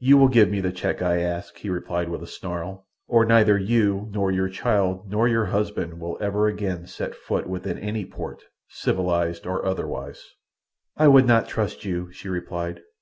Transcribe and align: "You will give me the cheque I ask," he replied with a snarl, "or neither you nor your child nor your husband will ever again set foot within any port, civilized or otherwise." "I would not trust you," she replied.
"You 0.00 0.18
will 0.18 0.28
give 0.28 0.50
me 0.50 0.60
the 0.60 0.70
cheque 0.70 1.00
I 1.00 1.20
ask," 1.20 1.56
he 1.56 1.70
replied 1.70 2.10
with 2.10 2.22
a 2.22 2.26
snarl, 2.26 2.86
"or 3.08 3.24
neither 3.24 3.56
you 3.56 4.06
nor 4.12 4.30
your 4.30 4.50
child 4.50 5.10
nor 5.10 5.26
your 5.26 5.46
husband 5.46 5.98
will 5.98 6.18
ever 6.20 6.46
again 6.46 6.84
set 6.86 7.14
foot 7.14 7.46
within 7.48 7.78
any 7.78 8.04
port, 8.04 8.42
civilized 8.68 9.46
or 9.46 9.64
otherwise." 9.64 10.22
"I 10.98 11.08
would 11.08 11.26
not 11.26 11.48
trust 11.48 11.86
you," 11.86 12.10
she 12.12 12.28
replied. 12.28 12.82